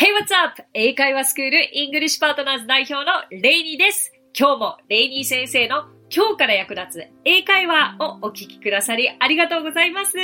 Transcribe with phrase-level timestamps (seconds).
[0.00, 0.62] Hey, what's up?
[0.74, 4.12] 英会話スクールイングリッシュパートナーズ代表のレイニーです。
[4.32, 10.16] 今日もレイニー先生の今日から役立つ英会話をお聞きくださりありがとうございます。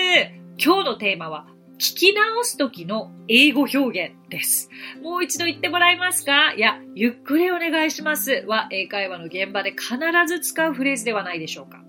[0.59, 1.49] 今日のテーマは
[1.79, 4.71] 聞き直す時の英語表現です。
[5.03, 6.55] もう一度言ってもらえますか？
[6.55, 9.99] いや、ゆっくりお願いしますは英会話の現場で必
[10.29, 11.83] ず使うフレーズではないでしょうか。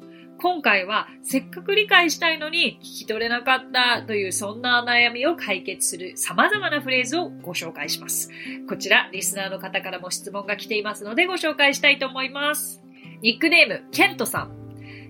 [0.46, 8.29] 今回はせっかく理解したいのに聞き取れなかったというそんな悩みを解決する様々なフレーズをご紹介します。
[8.70, 12.84] こちら、リスナーの方からも質問が来ていますのでご紹介したいと思います。
[13.23, 14.51] ニックネーム、ケントさん。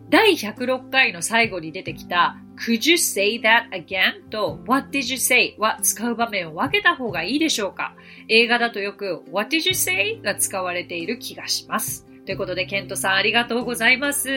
[0.09, 4.29] 第106回の最後に出てきた Could you say that again?
[4.29, 5.57] と What did you say?
[5.59, 7.93] は使う場面を分けた方がいいでしょうか？
[8.29, 10.21] 映画だとよく What did you say?
[10.23, 12.05] が使われている気がします。
[12.25, 14.29] ということで、ケントさんありがとうございます。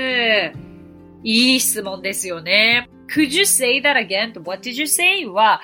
[1.23, 2.89] いい質問ですよね。
[3.15, 4.33] Could you say that again?
[4.33, 5.27] と What did you say?
[5.27, 5.61] は、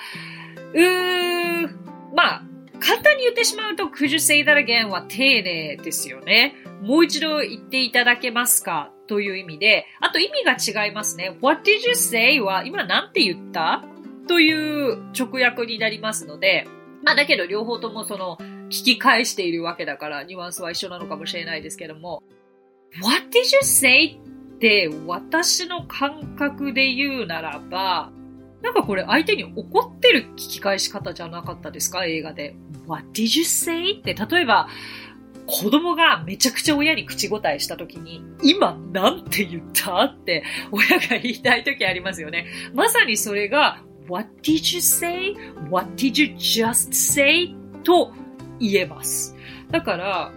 [0.73, 1.69] うー、
[2.15, 2.43] まあ、
[2.79, 4.89] 簡単に言ってしまうと Could you say that again?
[4.89, 6.55] は丁寧ですよね。
[6.81, 8.91] もう一度言っていただけますか？
[9.07, 11.37] という意味で、あと意味が違いますね。
[11.41, 12.41] What did you say?
[12.41, 13.83] は今なんて言った？
[14.27, 16.67] という直訳になりますので、
[17.03, 18.37] まあだけど両方ともその
[18.69, 22.23] 聞き返しているわけだからニュアンスは一緒なのかもしれないですけども、
[23.01, 24.19] What did you say?
[24.65, 28.11] って私の感覚で言うならば、
[28.63, 32.05] なんかこれ相手に怒ってる聞き返し方じゃなかったですか？
[32.05, 32.55] 映画で。
[32.87, 33.99] What did you say?
[33.99, 34.67] って例えば、
[35.45, 40.05] 子供がめちゃくちゃ親に口答えした時に、今なんて言った？
[40.05, 42.47] って親が言いたい時ありますよね。
[42.73, 45.35] まさにそれが、What did you say?
[45.69, 47.55] What did you just say?
[47.83, 48.11] と
[48.59, 49.35] 言えます。
[49.69, 50.31] だから、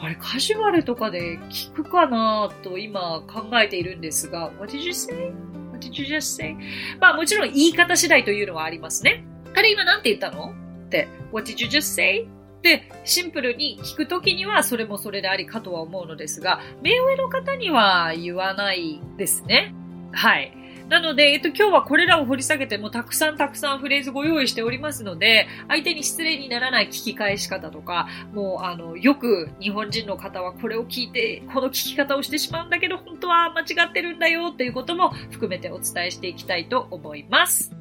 [0.00, 6.56] あれ、カジュアルとかで聞くかなと今考えているんですが、What did you say?What did you just say?
[7.00, 9.24] まあもちろん言い方次第というのはありますね。
[9.54, 10.54] あれ今なんて言ったの？
[10.86, 12.26] って、What did you just say?
[12.62, 19.74] で、シンプルに聞くときにはそれもそれでありかとは思うのですが、目上の方には言わないですね。
[20.12, 20.56] はい。
[20.88, 37.74] なので、えっと、今日はこれらを掘り下げてもたくさんたくさんフレーズご用意しておりますので、相手に失礼にならない聞き返し方とか、もう、あの、よく日本人の方はこれを聞いて、この聞き方をしてしまうんだけど、本当は間違ってるんだよっていうことも含めてお伝えしていきたいと思います。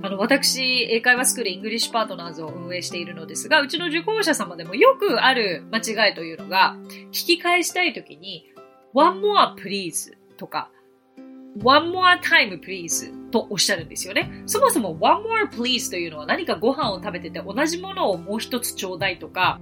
[0.00, 6.76] あの、私、英会話スクールイングリッシュパートナーズを運営しているのですが、うちの受講者様でもよくある間違いというのが、
[7.10, 8.46] 聞き返したいときに、
[8.94, 10.70] one more please とか、
[11.56, 14.42] one more time please とおっしゃるんですよね。
[14.46, 19.60] そもそも one more please というのは何かご飯を食べてて同じものをもう一つちょうだいとか、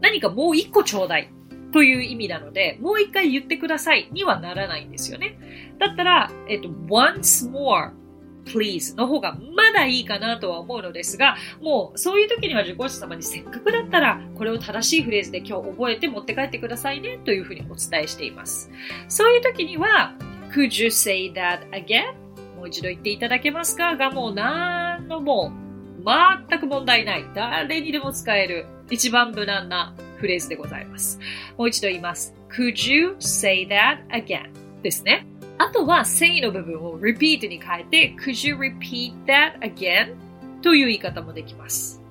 [0.00, 1.30] 何かもう一個ちょうだい
[1.72, 5.38] という意味なので、もう一回言ってくださいにはならないんですよね。
[5.78, 7.92] だったら、えっと、once more
[8.46, 18.70] please の方がまだいいかなとは思うのですが、もうそういう時には受講者様にせっかくだったらこれを正しいフレーズで今日覚えて持って帰ってくださいねというふうにお伝えしています。
[19.08, 20.14] そういう時には、
[20.52, 22.14] Could you say that again?
[22.56, 25.52] もう一度言っていただけますかがもう何のも
[26.48, 27.24] 全く問題ない。
[27.34, 31.18] 誰にでも使える一番無難なフレーズでございます。
[31.56, 32.34] もう一度言います。
[32.50, 34.50] Could you say that again?
[34.82, 35.26] ですね。
[35.58, 40.14] あとは say の部分を repeat に変えて Could you repeat that again?
[40.62, 42.02] という言い方もできます。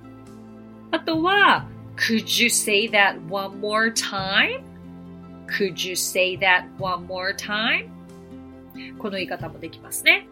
[0.92, 1.66] あとは
[1.98, 4.62] Could you say that one more time?
[5.48, 7.97] Could you say that one more time?
[9.00, 10.28] この言い方もできますね。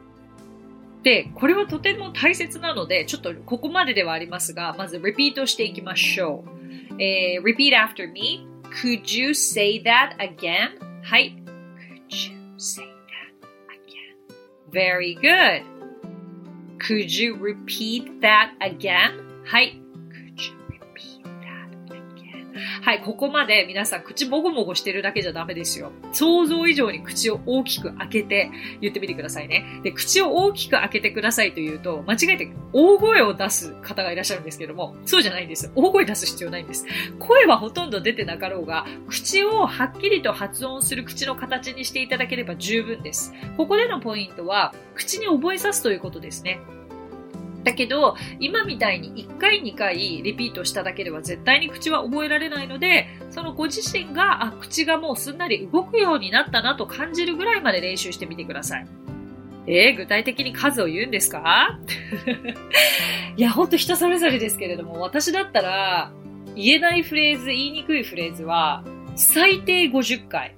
[1.04, 7.02] で、これはとても大切なので、ちょっとここまでではありますが、まずリピートしていきましょう。
[7.02, 8.48] えー、repeat after me.
[8.82, 10.80] Could you say that again?
[11.04, 11.36] はい。
[12.10, 13.36] Could you say that
[13.70, 14.16] again?
[14.72, 15.64] Very good.
[16.80, 19.44] Could you repeat that again?
[19.46, 19.85] はい。
[22.82, 25.92] はい、ここまで皆さん口もごもごしてるだけじゃダメですよ。
[26.14, 28.52] 想像以上に口を大きく開けて
[28.82, 29.66] 言ってみてくださいね。
[29.84, 35.72] で、口を大きく開けてくださいというと、間違えて大声を出す方がいらっしゃるんですけども、そうじゃないんです。
[35.76, 36.86] 大声出す必要ないんです。
[37.20, 43.34] 声はほとんど出てなかろうが、口をはっきりと発音する口の形にしていただければ十分です。
[43.58, 46.60] ここでのポイントは、口に覚えさすということですね。
[47.66, 58.88] だけど、今みたいに1回2回リピートしただけでは絶対に口は覚えられないので、そのご自身が、あ、口がもうすんなり動くようになったなと感じるぐらいまで練習してみてください。
[59.68, 61.80] えー、具体的に数を言うんですか？
[63.36, 66.12] いや、ほんと人それぞれですけれども、私だったら、
[66.56, 68.84] 言えないフレーズ、言いにくいフレーズは、
[69.16, 70.56] 最低50回。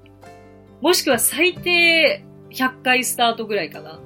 [0.81, 3.99] もしくは最低100回スタートぐらいかな。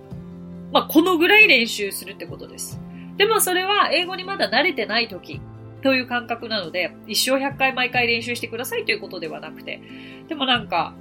[0.72, 2.80] まあ、このぐらい練習するってことです。
[3.22, 5.42] でもそれは英語にまだ慣れてない時
[5.84, 9.80] という感覚なので、一生100回毎回練習してくださいということではなくて、
[10.28, 10.96] でもなんか、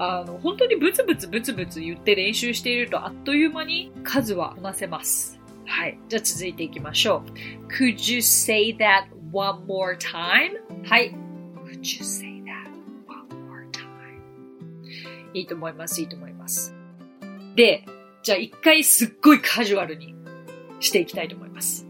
[0.00, 5.38] あの、本当にブツブツブツブツ言って練習しているとあっという間に数はこなせます。
[5.64, 6.00] はい。
[6.08, 7.22] じゃあ続いていきましょ
[7.68, 7.72] う。
[7.72, 10.58] Could you say that one more time?
[10.84, 11.14] はい。
[11.64, 12.72] Could you say that
[13.06, 13.86] one more time?
[15.32, 16.00] いいと思います。
[16.00, 16.74] いいと思います。
[17.54, 17.84] で、
[18.24, 20.16] じゃあ一回すっごいカジュアルに
[20.82, 21.86] していきたいと思います。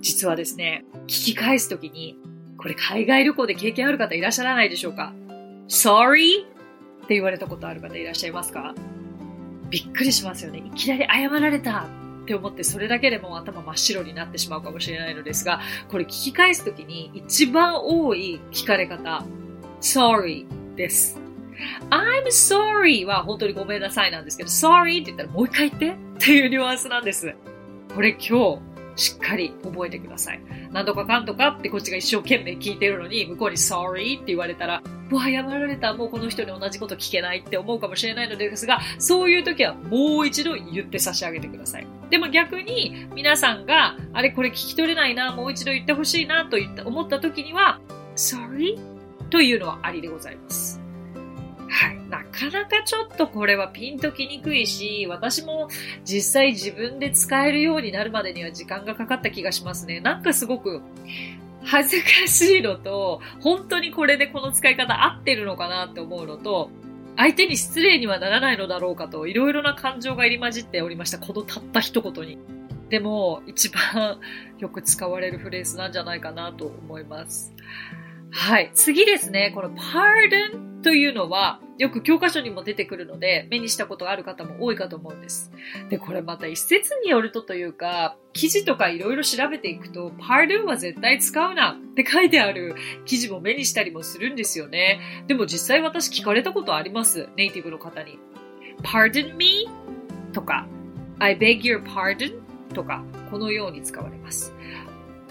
[0.00, 2.18] 実はですね、聞き返すときに、
[2.58, 5.12] これ海外旅行で経験ある方いらっしゃらないでしょうか
[5.68, 6.44] ?sorry?
[7.04, 8.74] って言われたことある方いらっしゃいますか？
[9.70, 10.62] びっくりしますよね。
[10.64, 11.86] いきなり謝られた
[12.22, 15.60] って思ってそれだけでも頭真っ白になってしまうかもしれないのですが、
[15.90, 19.24] これ聞き返すときに一番多い聞かれ方、
[19.80, 20.46] sorry
[20.76, 21.18] です。
[21.90, 27.34] I'm sorry は本当にごめんなさいなんですけど、sorry って言ったらもう一回言ってっていうニュアンスなんです。
[27.94, 30.40] これ今日しっかり覚えてください。
[30.70, 41.86] なんとかかんとかってこっちが一生懸命聞いてるのに、向こうに sorry って言われたら、もう、謝られた、もうこの人に同じこと聞けないって思うかもしれないのですが、そういう時はもう一度言って差し上げてください。
[42.10, 47.80] でも逆に、皆さんが、あれこれ聞き取れないな、もう一度言ってほしいなと思った時には、
[48.16, 48.78] sorry
[49.30, 50.81] というのはありでございます。
[51.72, 51.98] はい。
[52.10, 55.68] なかなかちょっとこれはピンときにくいし、私も
[56.04, 60.00] 実際自分で使えるようになるまでには時間がかかった気がしますね。
[60.00, 60.82] なんかすごく
[61.64, 66.70] 恥ずかしいのと、本当にこれでこの使い方合ってるのかなって思うのと、
[67.16, 71.18] 相手に失礼にはならないのだろうかと、いろいろな感情が入り混じっておりました。
[71.18, 72.38] このたった一言に。
[72.90, 74.18] でも、一番
[74.58, 77.54] よく使われるフレーズなんじゃないかなと思います。
[78.32, 78.70] はい。
[78.74, 79.52] 次ですね。
[79.54, 85.52] この pardon というのは、よく教科書にも出てくるので、目にしたことがある方も多いかと思うんです。
[85.90, 92.74] で、これまた一説によるとというか、記事とかいろいろ調べていくと、pardon は絶対使うなって書いてある
[93.04, 95.00] 記事も目にしたりもするんですよね。
[95.26, 97.28] でも実際私聞かれたことあります。
[97.36, 98.18] ネイティブの方に。
[98.82, 99.68] pardon me?
[100.32, 100.66] とか、
[101.18, 102.40] I beg your pardon?
[102.74, 104.54] とか、このように使われます。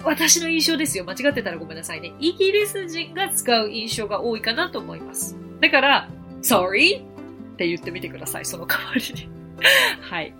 [0.03, 1.05] 私の印象ですよ。
[1.05, 2.13] 間違ってたらごめんなさいね。
[2.19, 5.35] イギリス人が使う印象が多いかなと思います。
[5.59, 6.09] だから、
[6.41, 8.45] sorry って言ってみてください。
[8.45, 9.29] その代わりに。
[10.01, 10.33] はい。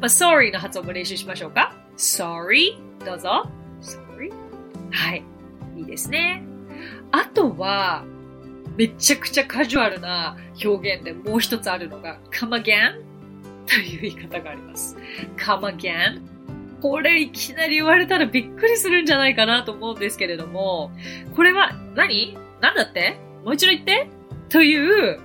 [0.00, 1.74] まあ、sorry の発音も練習しましょうか。
[1.96, 3.48] sorry どうぞ。
[3.80, 4.32] sorry
[4.90, 5.24] はい。
[5.76, 6.42] いいですね。
[7.10, 8.04] あとは、
[8.76, 13.02] めちゃくちゃカジュアルな表現でもう一つあるのが、come again
[13.66, 14.96] という言い方があります。
[15.36, 16.22] come again
[16.80, 20.90] これいきなり言われたらびっくりするんじゃないかなと思うんですけれども、
[21.36, 22.36] これは何？
[22.60, 23.16] 何だって？
[23.44, 24.08] もう一度言って？
[24.48, 25.20] という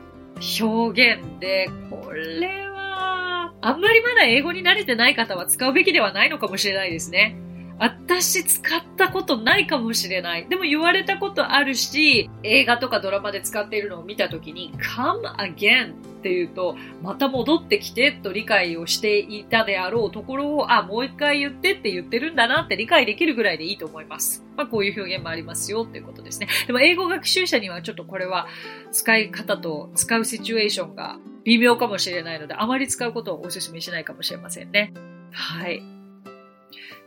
[0.62, 7.38] 表現で、これは、あんまりまだ英語に慣れてない方は使うべきではないのかもしれないですね。
[7.78, 10.48] 私使ったことないかもしれない。
[10.48, 24.46] でも言われたことあるし、映画とかドラマで使っているのを見たときに、come again っていうと、また戻ってきてと理解をしていたであろうところを、あ、もう一回言ってって言ってるんだなって理解できるぐらいでいいと思います。
[24.56, 26.48] まあこういう表現もありますよっていうことですね。
[26.68, 28.48] でも英語学習者にはちょっとこれは
[28.92, 34.94] 使い方と使うシチュエーションが微妙かもしれないので、あまり使うことをお勧めしないかもしれませんね。
[35.32, 35.95] はい。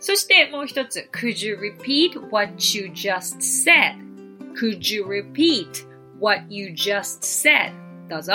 [0.01, 1.09] そしてもう一つ。
[1.13, 5.87] Could you repeat what you just said?Could you repeat
[6.21, 7.73] what you just said?
[8.09, 8.33] どうぞ。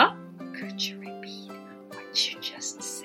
[0.59, 1.49] Could you repeat
[1.89, 3.03] what you just said?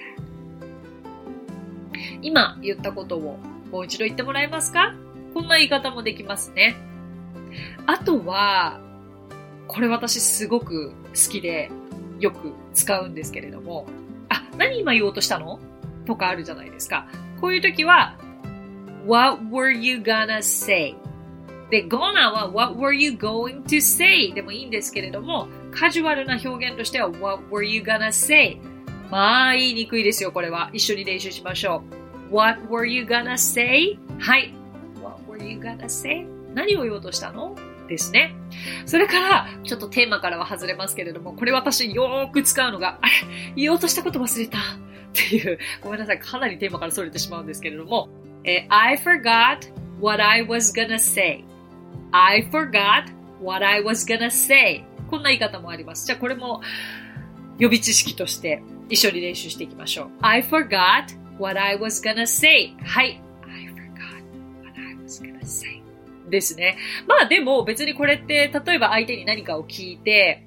[2.21, 3.39] 今言ったことを
[3.71, 4.95] もう一度言ってもらえますか？
[5.35, 6.77] こんな言い方もできますね。
[7.87, 8.81] あとは、
[9.69, 10.95] これ私すごく好
[11.31, 11.71] きで
[12.19, 13.87] よく使うんですけれども、
[14.29, 15.61] あ、何今言おうとしたの？
[16.07, 17.07] とかあるじゃないですか。
[17.41, 18.17] こういう時は、
[19.07, 20.95] What were you gonna say?
[21.71, 24.33] で、gonna は What were you going to say?
[24.33, 28.59] でもいいんですけれども、カジュアルな表現としては What were you gonna say?
[29.11, 30.71] まあ、言いにくいですよ、これは。
[30.73, 31.83] 一緒に練習しましょ
[32.31, 32.35] う。
[32.35, 33.99] What were you gonna say?
[34.19, 34.53] はい。
[35.03, 36.27] What were you gonna say?
[36.55, 37.55] 何を言おうとしたの？
[37.89, 38.35] ですね。
[38.85, 43.13] それから、ちょっとテーマからは外れますけれども、これ私よーく使うのが、あれ
[43.57, 44.61] 言おうとしたこと忘れたっ
[45.15, 48.11] ていう、ごめんなさい、かなりテーマから逸れてしまうんですけれども、
[48.71, 51.45] I forgot what I was gonna say.
[52.13, 54.85] I forgot what I was gonna say.
[55.11, 56.07] こんな言い方もあります。
[56.07, 56.61] じゃあこれも
[57.59, 60.11] 予備知識として一緒に練習していきましょう。
[60.23, 61.05] I forgot
[61.39, 62.75] what I was gonna say.
[62.85, 63.21] はい。
[63.45, 64.23] I forgot
[64.65, 65.83] what I was gonna say.
[66.31, 66.77] ですね。
[67.07, 70.45] まあでも別にこれって例えば相手に何かを聞いて、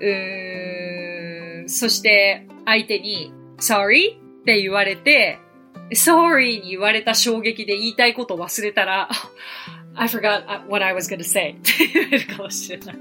[0.00, 5.38] うーん、そして相手に sorry って言われて、
[5.92, 9.08] sorry に言われた衝撃で言いたいことを忘れたら、
[9.94, 12.96] I forgot what I was gonna say って言えるかもしれない。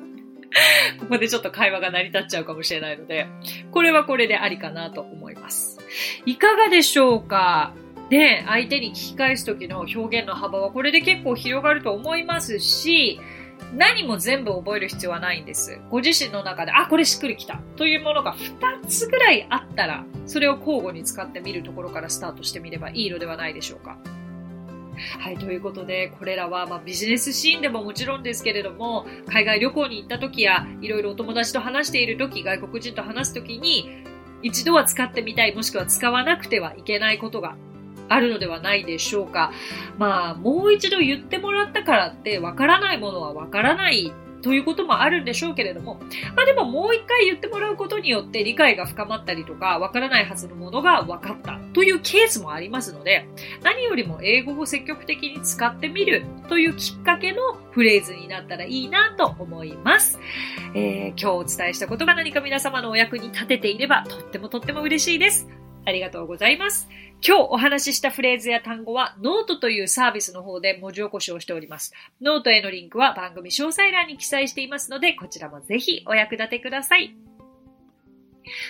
[0.99, 3.27] ここでちょっと会話が成り立っちゃうかもしれないので、
[3.71, 5.79] これはこれでありかなと思います。
[6.25, 7.73] いかがでしょうか？
[8.09, 13.19] で、相手に聞き返す時の表現の幅はこれで結構広がると思いますし、
[13.73, 15.79] 何も全部覚える必要はないんです。
[15.89, 23.97] ご自身の中で、あ、これしっくりきたというものが2つぐらいあったら、それを交互に使ってみるところからスタートしてみればいいのではないでしょうか。
[25.19, 34.03] はい、ということで、これらは、まあ、ビジネスシーンでももちろんですけれども、海外旅行に行った時や、いろいろお友達と話している時、外国人と話す時に、
[34.41, 37.57] 一度は使ってみたい、もしくは使わなくてはいけないことが
[38.09, 39.51] あるのではないでしょうか。
[39.97, 45.99] まあ、もう一度言ってもらったからって、わからないものはわからないということもあるんでしょうけれども、
[46.35, 53.27] まあでももう一回言ってもらうことによって理解が深まったりとか、わからないはずのものが分かったというケースもありますので、
[53.63, 60.19] 何よりも英語を積極的に使ってみるというきっかけのフレーズになったらいいなと思います。
[60.75, 65.47] えー、今日お伝えしたことが何か皆様のお役に立てていればとってもとっても嬉しいです。
[65.87, 66.89] ありがとうございます。
[67.25, 71.93] 今日お話ししたフレーズや単語はノートというサービスの方で文字起こしをしております。
[72.21, 77.15] ノートへのリンクは番組詳細欄に記載していますので、こちらもぜひお役立てください。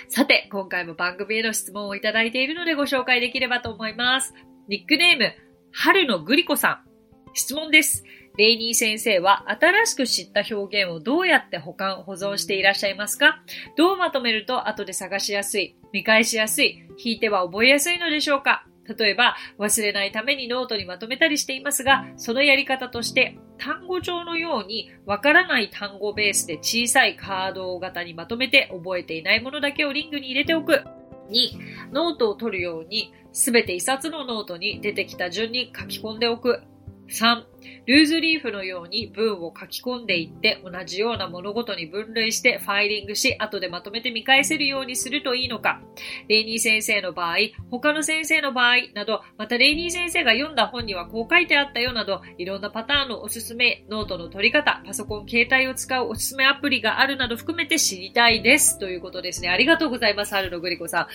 [0.10, 4.36] さて、今回も番組への質問をいただいているのでご紹介できればと思います。
[4.68, 5.34] ニックネーム、
[5.72, 6.88] 春のグリコさん。
[7.34, 8.04] 質問です。
[8.38, 13.42] レイニー先生は新しく知った表現をどうやって保管、保存していらっしゃいますか？
[13.76, 18.68] どうまとめると後で探しやすい、見返しやすい、引いては覚えやすいのでしょうか？
[18.98, 30.84] 例えば、忘れないためにノートにまとめたりしていますが、そのやり方として、単語帳のように、わからない単語ベースで小さいカード型にまとめて覚えていないものだけをリングに入れておく。
[31.32, 36.62] 2、ノートを取るように、すべて一冊のノートに出てきた順に書き込んでおく。
[37.10, 37.44] 3、
[37.86, 45.82] ルーズリーフのように文を書き込んでいって同じような物事に分類してファイリングし後でまとめて見返せるようにするといいのか。
[46.28, 47.38] レイニー先生の場合、
[47.72, 58.80] 他の先生の場合など、またレイニー先生が読んだ本にはこう書いてあったよなど、いろんなパターンのおすすめ、ノートの取り方、パソコン、携帯を使うおすすめアプリがあるなど含めて知りたいです。
[58.80, 59.50] ということですね。
[59.50, 61.08] ありがとうございます、春のグリコさん。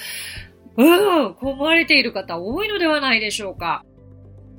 [0.75, 3.85] うん、こう思われている方多いのではないでしょうか。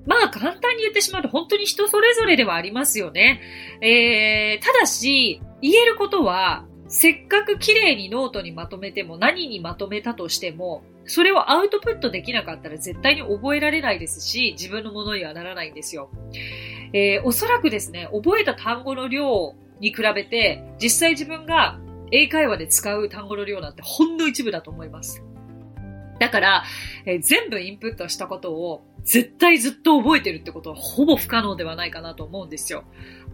[0.06, 3.42] まあ簡単に言ってしまうと本当に人それぞれではありますよね。
[3.82, 16.10] えー、ただし、言えることは、せっかく綺麗にノートにまとめても何にまとめたとしても、それをアウトプットできなかったら絶対に覚えられないですし、自分のものにはならないんですよ。
[16.94, 21.80] えー、おそらくですね、覚えた単語の量に比べて、実際自分が
[22.12, 25.24] 英会話で使う単語の量なんてほんの一部だと思います。
[26.20, 26.64] だから、
[27.06, 32.86] えー、全部インプットしたことを絶対ずっと覚えてるってことはほぼ不可能ではないかなと思うんですよ。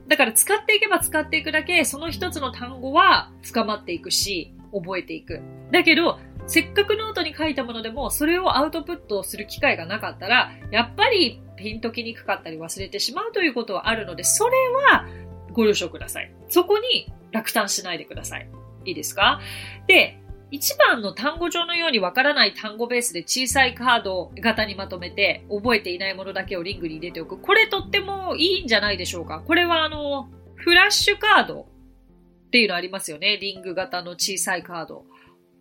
[0.08, 5.42] だから使っていけば使っていくだけ、その一つの単語は深まっていくし、覚えていく。
[5.72, 15.06] だけど、せっかくノートに書いたものでも、それをアウトプットする機会がなかったら、やっぱりピンときにくかったり忘れてしまうということはあるので、それは
[15.52, 16.32] ご了承ください。
[16.48, 18.50] そこに落胆しないでください。
[18.86, 19.42] いいですか？
[19.86, 20.20] で、
[20.52, 27.38] 1番の単語帳のようにわからない単語ベースで小さいカード型にまとめて覚えていないものだけをリングに入れておく。
[27.38, 29.42] これとってもいいんじゃないでしょうか。
[29.46, 33.38] これはあの、フラッシュカードっていうのありますよね。
[33.38, 35.06] リング型の小さいカード。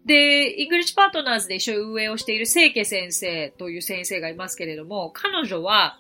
[0.07, 5.99] で、イングリッシュパートナーズで一緒に運営をしている清家先生という先生がいますけれども、彼女は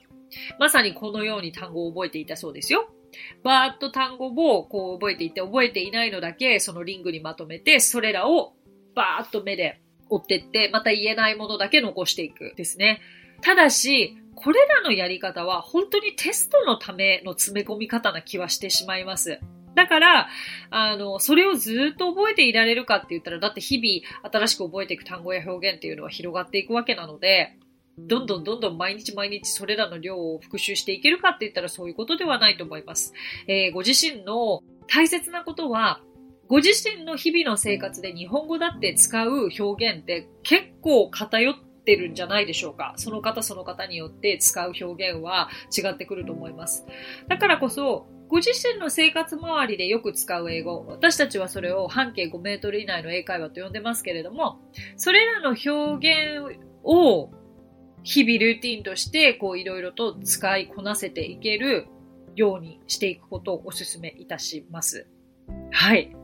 [0.59, 2.88] まさにこのように単語を覚えていたそうですよ。
[3.42, 8.54] バーッと単語をこう覚えていて、覚えていないのだけそのリングにまとめて、それらを
[8.99, 13.00] バーッと目で追ってって、また言えないものだけ残していくですね。
[13.43, 19.38] ただし、これらのやり方は本当にテストのための詰め込み方な気はしてしまいます。
[19.76, 20.28] だから、
[20.71, 27.57] あの、それをずっと覚えていられるかって言ったら、だって日々新しく覚えていく単語や表現っていうのは広がっていくわけなので、
[27.97, 33.12] どんどんどんどん毎日毎日それらの量を復習していけるかって言ったらそういうことではないと思います。
[33.47, 36.00] えー、ご自身の大切なことは、
[36.49, 42.95] ご自身の日々の生活で日本語だって使う表現って結構偏ってるんじゃないでしょうか？
[42.97, 46.87] その方その方によって使う表現は違ってくると思います。
[47.28, 54.61] だからこそ、ご自身の生活周りでよく使う英語、私たちはそれを半径5メートル以内の英会話と呼んでますけれども、
[54.97, 57.31] それらの表現を
[58.02, 61.88] 日々ルーティンとしてこういろいろと使いこなせていける
[62.37, 65.09] ようにしていくことをお勧めいたします。
[65.71, 66.14] はい。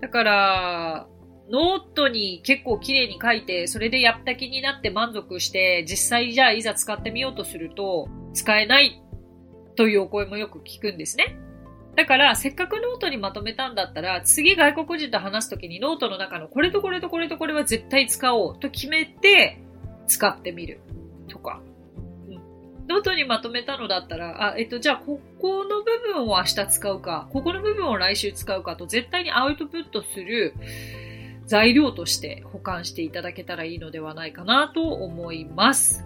[0.00, 1.06] だから、
[1.50, 9.02] ノートに結構綺麗に書いて、それでやった気になって満足して、実際じゃあいざ使ってみようとすると、使えない
[9.76, 11.36] というお声もよく聞くんですね。
[11.96, 19.60] だから、せっかくノートにまとめたんだったら、次外国人と話すときにノートの中のこれとこれとこれとこれは絶対使おうと決めて
[20.06, 20.80] 使ってみる
[21.28, 21.60] とか。
[22.90, 30.54] ノートにまとめたのだったら、あ、えっと、じゃあ、ここの部分を明日使うか、ここの部分を来週使うかと絶対にアウトプットする
[31.46, 36.04] 材料として保管していただけたらいいのではないかなと思います。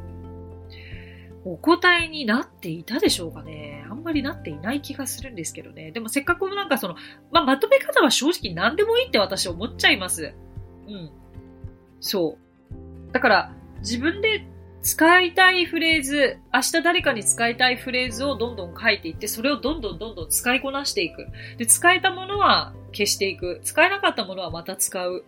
[1.46, 3.84] お答えになっていたでしょうかね？
[3.90, 5.90] あんまりなっていない気がするんですけどね。
[5.90, 6.96] でもせっかくなんかその、
[7.32, 10.34] まあ、まとめ方は正直何でもいいって私思っちゃいます。
[10.86, 11.10] うん。
[12.00, 12.38] そ
[12.70, 13.12] う。
[13.12, 14.46] だから、自分で
[14.84, 21.26] 使いたいフレーズ、明日誰かに使いたいフレーズをどんどん書いていって、それをどんどんどんどん使いこなしていく。
[21.56, 23.62] で、使えたものは消していく。
[23.64, 25.24] 使えなかったものはまた使う。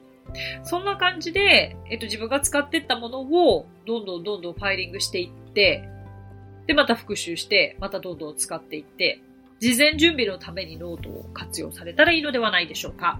[0.62, 5.88] そんな感じで、えっと、自分が使ってったものを、どんどんどんどんファイリングしていって、
[6.66, 9.22] で、また復習して、またどんどん使っていって、
[9.58, 13.18] 事前準備のためにノートを活用されたらいいのではないでしょうか。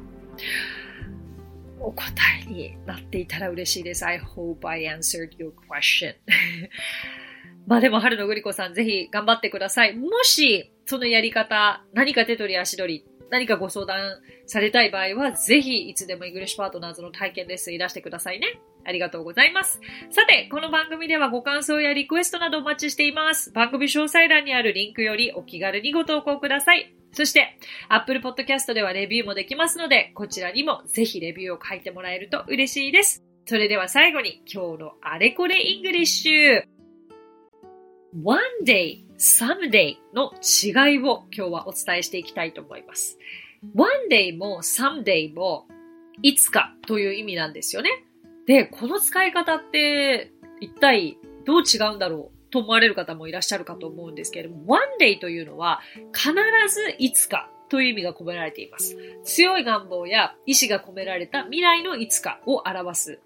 [1.81, 2.05] お答
[2.43, 4.05] えになっていたら嬉しいです。
[4.05, 6.15] I hope I answered your question.
[7.67, 9.95] まあでも、春のグリコさん、ぜひ頑張ってください。
[9.95, 18.61] もし、そのやり方、何か手取り足取り、何かご相談されたい場合は、ぜひいつでもイングリッシュパートナーズの体験レッスンいらしてくださいね。
[18.87, 19.81] ありがとうございます。
[20.11, 23.51] さて、この番組ではご感想やリクエストなどお待ちしています。
[23.51, 26.95] 番組詳細欄にあるリンクよりお気軽にご投稿ください。
[27.13, 33.25] そして、Apple Podcast ではレビューもできますので、こちらにもぜひレビューを書いてもらえると嬉しいです。
[33.47, 36.63] それでは最後に今日のあれこれイングリッシュ。
[38.23, 43.19] one day, someday の違いを今日はお伝えしていきたいと思います。
[43.75, 45.67] one day も someday も
[46.23, 48.06] いつかという意味なんですよね。
[48.47, 55.81] で、この使い方って一体どう違うんだろうと思われる方もいらっしゃるかと思うんですけれども、one day というのは
[56.13, 56.33] 必
[56.73, 58.97] ずいつかという意味が込められています。
[59.25, 63.21] 強い願望や意志が込められた未来のいつかを表す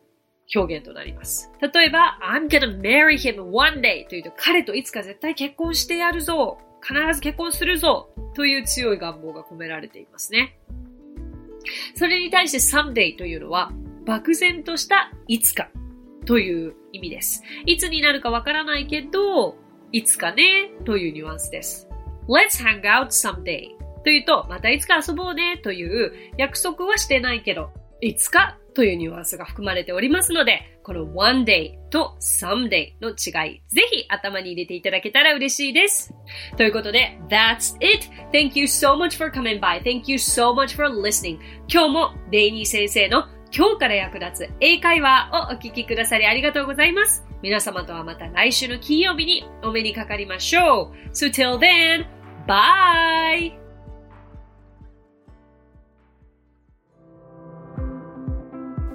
[0.55, 1.51] 表現となります。
[1.61, 10.57] 例えば、I'm gonna marry him one day というと、彼といつか絶対結婚してやるぞ必ず結婚するぞという強い願望が込められていますね。
[11.95, 13.71] それに対して someday というのは
[14.11, 15.69] 漠然としたいつか
[16.27, 17.45] という意味です。
[17.65, 19.57] いつになるかわからないけど、
[19.93, 21.89] いつかねというニュアンスです。
[22.29, 23.69] Let's hang out someday
[24.03, 27.71] というと、またいつか遊ぼうねという約束はしてないけど、
[28.01, 36.13] いつかというニュアンスが含まれておりますので、この one day と someday の違い、ぜひ頭に入れていただけたら嬉しいです。
[36.57, 38.09] ということで、that's it!
[38.33, 39.81] Thank you so much for coming by.
[39.85, 41.39] Thank you so much for listening.
[41.69, 47.25] 今日もレイニー先生の今日から役立つ英会話をお聞きくださりありがとうございます。
[47.43, 51.09] 皆様とはまた来週の金曜日にお目にかかりましょう。
[51.13, 52.07] So till then,
[52.47, 53.59] bye!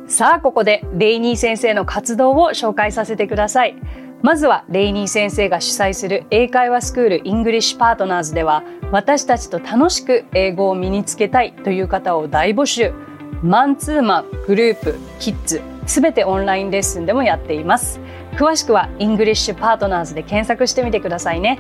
[0.08, 3.76] さあ、ここでレイニー先生の活動を紹介させてください。
[4.22, 12.94] まずはレイニー先生が主催する英会話スクールイングリッシュパートナーズでは私たちと楽しく英語を身につけたいという方を大募集。
[13.44, 18.00] マンツーマン、グループ、キッズ、すべてオンラインレッスンでもやっています。
[18.34, 21.60] 詳しくはイングリッシュパートナーズで検索してみてくださいね。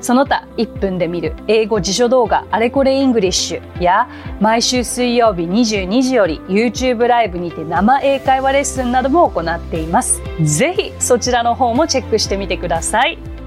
[0.00, 4.08] その他1分で見る英語辞書動画あれこれイングリッシュや
[4.40, 10.22] 毎週水曜日22時より YouTube ライブにて生英会話レッスンなども行っています。
[10.42, 13.37] ぜひそちらの方もチェックしてみてください。